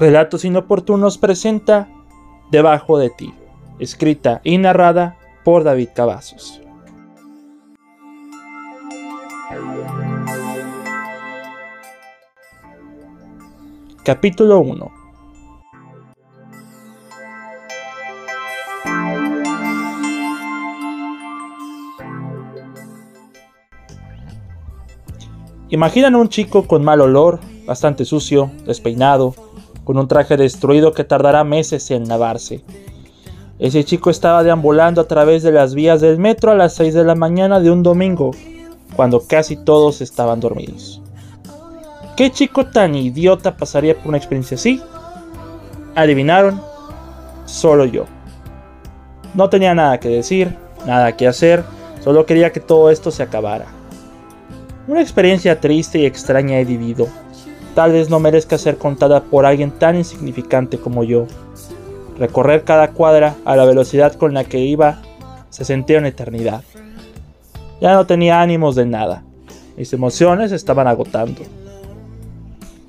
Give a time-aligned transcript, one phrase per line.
[0.00, 1.86] Relatos Inoportunos presenta
[2.50, 3.34] Debajo de ti,
[3.78, 6.62] escrita y narrada por David Cavazos.
[14.02, 14.90] Capítulo 1
[25.68, 29.34] Imaginan un chico con mal olor, bastante sucio, despeinado,
[29.84, 32.62] con un traje destruido que tardará meses en lavarse.
[33.58, 37.04] Ese chico estaba deambulando a través de las vías del metro a las 6 de
[37.04, 38.30] la mañana de un domingo,
[38.96, 41.02] cuando casi todos estaban dormidos.
[42.16, 44.80] ¿Qué chico tan idiota pasaría por una experiencia así?
[45.94, 46.60] Adivinaron,
[47.44, 48.04] solo yo.
[49.34, 51.64] No tenía nada que decir, nada que hacer,
[52.02, 53.66] solo quería que todo esto se acabara.
[54.88, 57.06] Una experiencia triste y extraña he vivido,
[57.74, 61.26] tal vez no merezca ser contada por alguien tan insignificante como yo.
[62.18, 65.00] Recorrer cada cuadra a la velocidad con la que iba
[65.50, 66.62] se sentía una eternidad.
[67.80, 69.22] Ya no tenía ánimos de nada.
[69.76, 71.42] Mis emociones estaban agotando.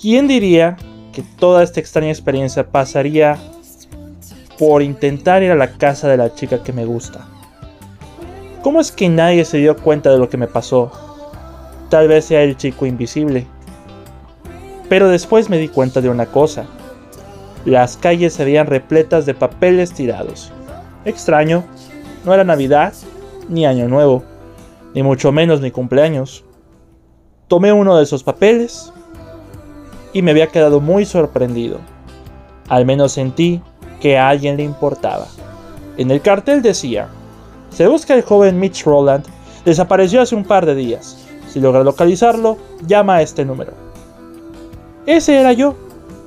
[0.00, 0.76] ¿Quién diría
[1.12, 3.38] que toda esta extraña experiencia pasaría
[4.58, 7.20] por intentar ir a la casa de la chica que me gusta?
[8.62, 10.90] ¿Cómo es que nadie se dio cuenta de lo que me pasó?
[11.88, 13.46] Tal vez sea el chico invisible,
[14.92, 16.66] pero después me di cuenta de una cosa.
[17.64, 20.52] Las calles se veían repletas de papeles tirados.
[21.06, 21.64] Extraño,
[22.26, 22.92] no era Navidad,
[23.48, 24.22] ni Año Nuevo,
[24.92, 26.44] ni mucho menos mi cumpleaños.
[27.48, 28.92] Tomé uno de esos papeles
[30.12, 31.78] y me había quedado muy sorprendido.
[32.68, 33.62] Al menos sentí
[33.98, 35.26] que a alguien le importaba.
[35.96, 37.08] En el cartel decía,
[37.70, 39.24] se busca el joven Mitch Roland,
[39.64, 41.16] desapareció hace un par de días.
[41.48, 43.81] Si logra localizarlo, llama a este número.
[45.06, 45.74] Ese era yo,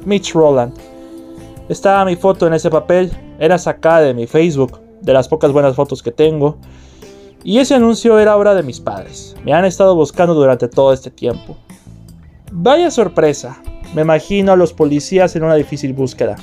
[0.03, 0.73] Mitch Roland.
[1.69, 3.09] Estaba mi foto en ese papel,
[3.39, 6.57] era sacada de mi Facebook, de las pocas buenas fotos que tengo.
[7.45, 9.33] Y ese anuncio era obra de mis padres.
[9.45, 11.55] Me han estado buscando durante todo este tiempo.
[12.51, 13.61] Vaya sorpresa,
[13.93, 16.35] me imagino a los policías en una difícil búsqueda.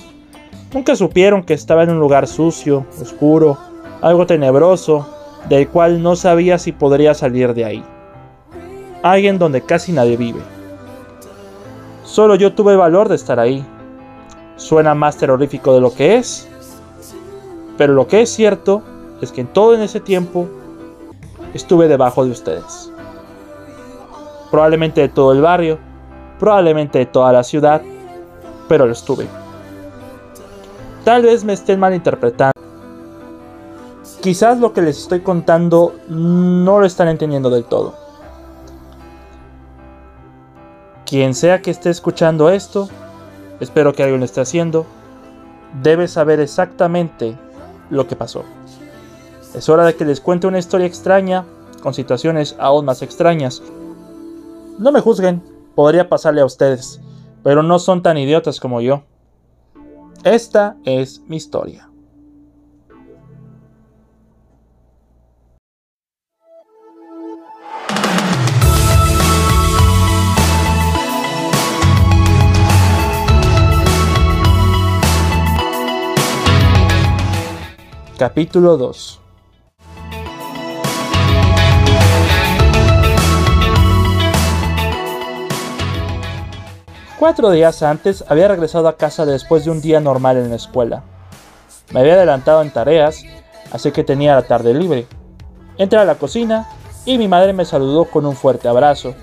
[0.72, 3.58] Nunca supieron que estaba en un lugar sucio, oscuro,
[4.00, 5.06] algo tenebroso,
[5.50, 7.84] del cual no sabía si podría salir de ahí.
[9.02, 10.40] Alguien donde casi nadie vive.
[12.12, 13.64] Solo yo tuve valor de estar ahí.
[14.56, 16.46] Suena más terrorífico de lo que es.
[17.78, 18.82] Pero lo que es cierto
[19.22, 20.46] es que en todo en ese tiempo
[21.54, 22.92] estuve debajo de ustedes.
[24.50, 25.78] Probablemente de todo el barrio,
[26.38, 27.80] probablemente de toda la ciudad,
[28.68, 29.26] pero lo estuve.
[31.06, 32.52] Tal vez me estén malinterpretando.
[34.20, 38.01] Quizás lo que les estoy contando no lo están entendiendo del todo.
[41.12, 42.88] Quien sea que esté escuchando esto,
[43.60, 44.86] espero que alguien lo esté haciendo,
[45.82, 47.36] debe saber exactamente
[47.90, 48.44] lo que pasó.
[49.54, 51.44] Es hora de que les cuente una historia extraña,
[51.82, 53.62] con situaciones aún más extrañas.
[54.78, 55.42] No me juzguen,
[55.74, 56.98] podría pasarle a ustedes,
[57.42, 59.02] pero no son tan idiotas como yo.
[60.24, 61.91] Esta es mi historia.
[78.22, 79.20] Capítulo 2
[87.18, 91.02] Cuatro días antes había regresado a casa después de un día normal en la escuela.
[91.90, 93.24] Me había adelantado en tareas,
[93.72, 95.08] así que tenía la tarde libre.
[95.76, 96.68] Entré a la cocina
[97.04, 99.16] y mi madre me saludó con un fuerte abrazo.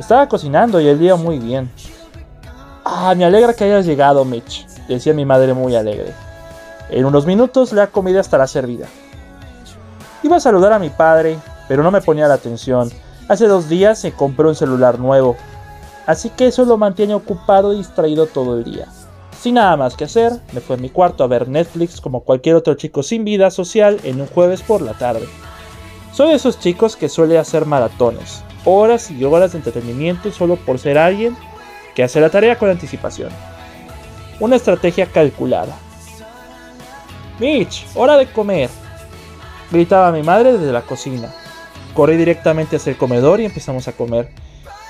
[0.00, 1.70] Estaba cocinando y el día muy bien.
[2.84, 6.25] Ah, me alegra que hayas llegado, Mitch, decía mi madre muy alegre.
[6.90, 8.86] En unos minutos la comida estará servida.
[10.22, 11.38] Iba a saludar a mi padre,
[11.68, 12.90] pero no me ponía la atención.
[13.28, 15.36] Hace dos días se compró un celular nuevo,
[16.06, 18.86] así que eso lo mantiene ocupado y distraído todo el día.
[19.40, 22.54] Sin nada más que hacer, me fui a mi cuarto a ver Netflix como cualquier
[22.54, 25.26] otro chico sin vida social en un jueves por la tarde.
[26.12, 30.78] Soy de esos chicos que suele hacer maratones, horas y horas de entretenimiento solo por
[30.78, 31.36] ser alguien
[31.94, 33.30] que hace la tarea con anticipación.
[34.40, 35.76] Una estrategia calculada,
[37.38, 38.70] Mitch, hora de comer.
[39.70, 41.34] Gritaba mi madre desde la cocina.
[41.92, 44.30] Corrí directamente hacia el comedor y empezamos a comer.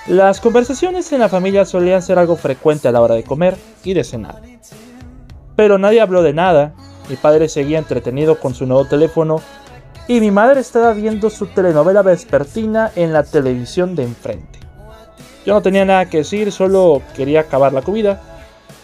[0.07, 3.95] Las conversaciones en la familia solían ser algo frecuente a la hora de comer y
[3.95, 4.43] de cenar.
[5.57, 6.75] Pero nadie habló de nada.
[7.09, 9.41] Mi padre seguía entretenido con su nuevo teléfono
[10.07, 14.61] y mi madre estaba viendo su telenovela vespertina en la televisión de enfrente.
[15.45, 18.36] Yo no tenía nada que decir, solo quería acabar la comida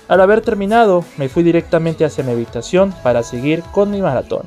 [0.09, 4.47] Al haber terminado, me fui directamente hacia mi habitación para seguir con mi maratón.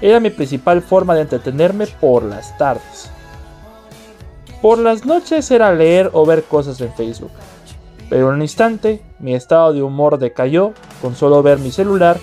[0.00, 3.10] Era mi principal forma de entretenerme por las tardes.
[4.60, 7.30] Por las noches era leer o ver cosas en Facebook.
[8.08, 12.18] Pero en un instante, mi estado de humor decayó con solo ver mi celular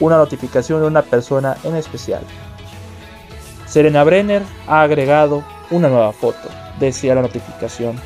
[0.00, 2.22] una notificación de una persona en especial.
[3.66, 6.48] Serena Brenner ha agregado una nueva foto,
[6.78, 7.96] decía la notificación.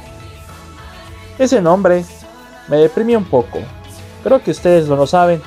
[1.38, 2.04] Ese nombre
[2.68, 3.58] me deprimió un poco.
[4.22, 5.40] Creo que ustedes lo no saben,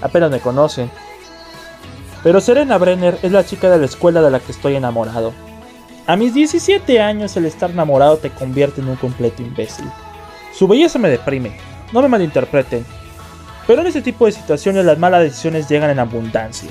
[0.00, 0.90] apenas me conocen.
[2.22, 5.32] Pero Serena Brenner es la chica de la escuela de la que estoy enamorado.
[6.06, 9.86] A mis 17 años el estar enamorado te convierte en un completo imbécil.
[10.52, 11.56] Su belleza me deprime,
[11.92, 12.84] no me malinterpreten.
[13.66, 16.70] Pero en este tipo de situaciones las malas decisiones llegan en abundancia.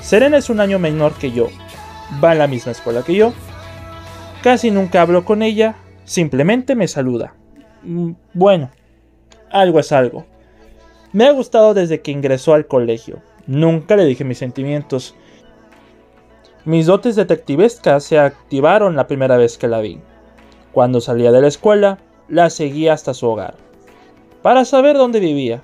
[0.00, 1.48] Serena es un año menor que yo,
[2.22, 3.32] va en la misma escuela que yo.
[4.42, 7.34] Casi nunca hablo con ella, simplemente me saluda.
[7.82, 8.70] Mm, bueno,
[9.54, 10.26] algo es algo.
[11.12, 13.22] Me ha gustado desde que ingresó al colegio.
[13.46, 15.14] Nunca le dije mis sentimientos.
[16.64, 20.00] Mis dotes detectivescas se activaron la primera vez que la vi.
[20.72, 21.98] Cuando salía de la escuela,
[22.28, 23.54] la seguí hasta su hogar,
[24.42, 25.62] para saber dónde vivía.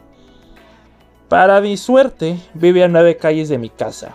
[1.28, 4.14] Para mi suerte, vivía en nueve calles de mi casa.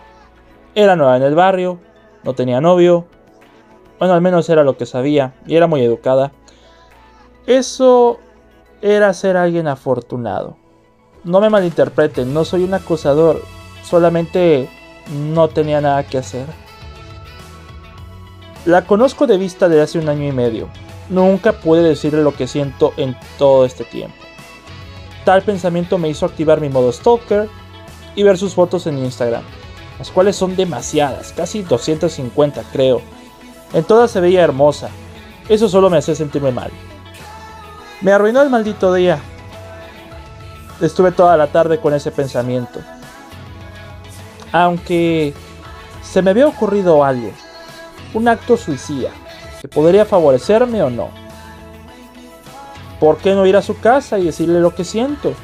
[0.74, 1.78] Era nueva en el barrio,
[2.22, 3.06] no tenía novio,
[3.98, 6.32] bueno, al menos era lo que sabía, y era muy educada.
[7.46, 8.20] Eso
[8.82, 10.56] era ser alguien afortunado.
[11.24, 13.42] No me malinterpreten, no soy un acusador,
[13.82, 14.68] solamente
[15.32, 16.46] no tenía nada que hacer.
[18.64, 20.68] La conozco de vista de hace un año y medio,
[21.08, 24.16] Nunca pude decirle lo que siento en todo este tiempo.
[25.24, 27.48] Tal pensamiento me hizo activar mi modo stalker
[28.16, 29.42] y ver sus fotos en Instagram,
[29.98, 33.00] las cuales son demasiadas, casi 250 creo.
[33.72, 34.88] En todas se veía hermosa,
[35.48, 36.70] eso solo me hacía sentirme mal.
[38.00, 39.18] Me arruinó el maldito día.
[40.80, 42.80] Estuve toda la tarde con ese pensamiento.
[44.52, 45.34] Aunque
[46.02, 47.30] se me había ocurrido algo,
[48.14, 49.10] un acto suicida
[49.68, 51.10] podría favorecerme o no.
[53.00, 55.34] ¿Por qué no ir a su casa y decirle lo que siento?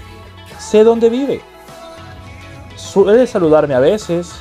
[0.58, 1.40] Sé dónde vive.
[2.76, 4.32] Suele saludarme a veces.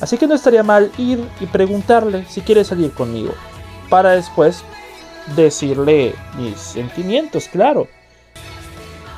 [0.00, 3.32] Así que no estaría mal ir y preguntarle si quiere salir conmigo.
[3.88, 4.64] Para después
[5.36, 7.88] decirle mis sentimientos, claro.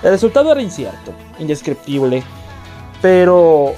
[0.02, 2.22] El resultado era incierto, indescriptible.
[3.00, 3.72] Pero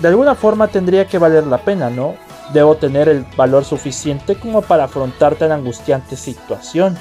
[0.00, 2.14] de alguna forma tendría que valer la pena, ¿no?
[2.52, 6.96] Debo tener el valor suficiente como para afrontar tan angustiante situación.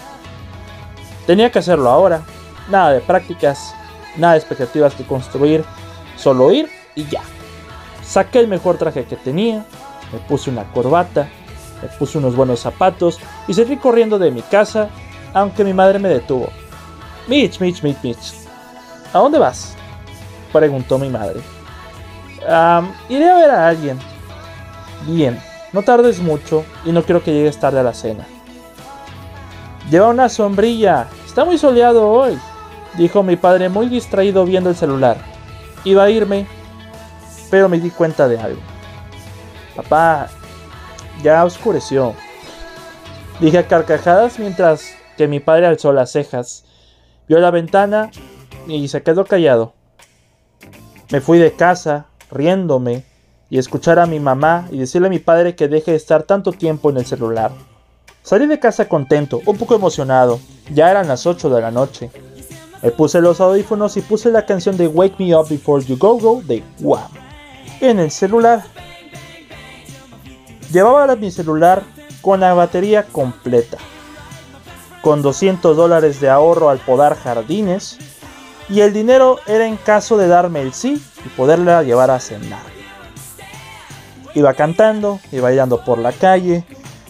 [1.25, 2.21] Tenía que hacerlo ahora.
[2.69, 3.75] Nada de prácticas,
[4.17, 5.63] nada de expectativas que construir,
[6.17, 7.21] solo ir y ya.
[8.03, 9.65] Saqué el mejor traje que tenía,
[10.11, 11.29] me puse una corbata,
[11.97, 14.89] puse unos buenos zapatos y seguí corriendo de mi casa,
[15.33, 16.49] aunque mi madre me detuvo.
[17.27, 18.33] Mitch, Mitch, Mitch, Mitch.
[19.13, 19.75] ¿A dónde vas?
[20.51, 21.39] Preguntó mi madre.
[23.09, 23.99] iré a ver a alguien,
[25.07, 25.39] Bien,
[25.71, 28.25] no tardes mucho y no quiero que llegues tarde a la cena.
[29.91, 32.39] Lleva una sombrilla, está muy soleado hoy,
[32.97, 35.17] dijo mi padre muy distraído viendo el celular.
[35.83, 36.47] Iba a irme,
[37.51, 38.61] pero me di cuenta de algo.
[39.75, 40.27] Papá,
[41.23, 42.13] ya oscureció.
[43.39, 46.65] Dije a carcajadas mientras que mi padre alzó las cejas,
[47.27, 48.11] vio la ventana
[48.67, 49.73] y se quedó callado.
[51.11, 53.03] Me fui de casa, riéndome,
[53.49, 56.51] y escuchar a mi mamá y decirle a mi padre que deje de estar tanto
[56.51, 57.51] tiempo en el celular.
[58.23, 60.39] Salí de casa contento, un poco emocionado,
[60.73, 62.09] ya eran las 8 de la noche.
[62.81, 66.17] Me puse los audífonos y puse la canción de Wake Me Up Before You Go
[66.17, 67.11] Go de Wham
[67.81, 68.63] en el celular.
[70.75, 71.83] Llevaba mi celular
[72.21, 73.77] con la batería completa,
[75.01, 77.97] con 200 dólares de ahorro al podar jardines,
[78.67, 82.59] y el dinero era en caso de darme el sí y poderla llevar a cenar.
[84.33, 86.65] Iba cantando, iba bailando por la calle.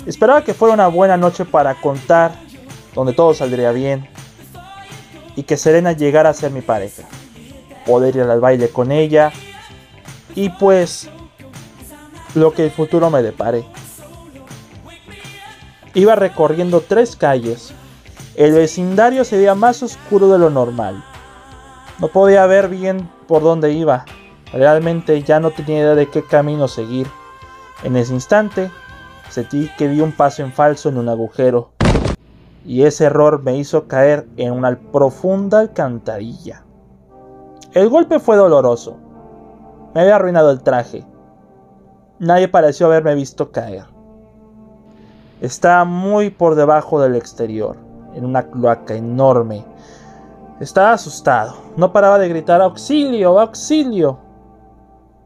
[0.05, 2.35] Esperaba que fuera una buena noche para contar,
[2.93, 4.07] donde todo saldría bien.
[5.35, 7.01] Y que Serena llegara a ser mi pareja.
[7.83, 9.31] Poder ir al baile con ella.
[10.35, 11.09] Y pues
[12.35, 13.65] lo que el futuro me depare.
[15.93, 17.73] Iba recorriendo tres calles.
[18.35, 21.03] El vecindario se veía más oscuro de lo normal.
[21.99, 24.03] No podía ver bien por dónde iba.
[24.51, 27.07] Realmente ya no tenía idea de qué camino seguir.
[27.83, 28.69] En ese instante,
[29.29, 31.71] sentí que di un paso en falso en un agujero.
[32.65, 36.63] Y ese error me hizo caer en una profunda alcantarilla.
[37.73, 38.97] El golpe fue doloroso.
[39.93, 41.05] Me había arruinado el traje.
[42.19, 43.85] Nadie pareció haberme visto caer.
[45.41, 47.77] Estaba muy por debajo del exterior,
[48.13, 49.65] en una cloaca enorme,
[50.59, 51.53] Estaba asustado.
[51.75, 54.17] No paraba de gritar auxilio, auxilio.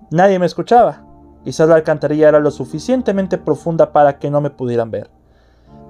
[0.10, 1.04] Nadie me escuchaba.
[1.44, 5.12] Quizás la alcantarilla era lo suficientemente profunda para que no me pudieran ver.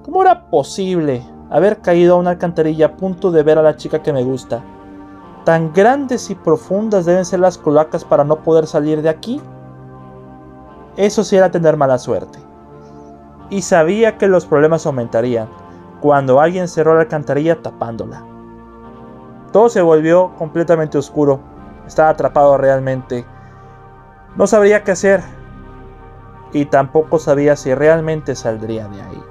[0.04, 4.02] ¿Cómo era posible haber caído a una alcantarilla a punto de ver a la chica
[4.02, 4.62] que me gusta?
[5.46, 9.40] ¿Tan grandes y profundas deben ser las colacas para no poder salir de aquí?
[10.96, 12.38] Eso sí era tener mala suerte.
[13.48, 15.48] Y sabía que los problemas aumentarían
[16.00, 18.24] cuando alguien cerró la alcantarilla tapándola.
[19.52, 21.40] Todo se volvió completamente oscuro.
[21.86, 23.24] Estaba atrapado realmente.
[24.36, 25.22] No sabría qué hacer.
[26.52, 29.22] Y tampoco sabía si realmente saldría de ahí.